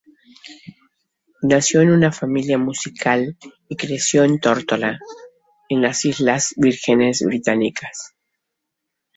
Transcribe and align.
Nació 1.43 1.81
en 1.81 1.91
una 1.91 2.11
familia 2.11 2.57
musical 2.57 3.37
y 3.69 3.75
creció 3.75 4.23
en 4.23 4.39
Tórtola, 4.39 4.97
en 5.69 5.83
las 5.83 6.05
Islas 6.05 6.55
Vírgenes 6.57 7.21
Británicas. 7.23 8.15